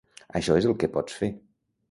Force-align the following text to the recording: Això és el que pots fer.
Això 0.39 0.55
és 0.61 0.67
el 0.71 0.75
que 0.85 0.89
pots 0.97 1.21
fer. 1.21 1.31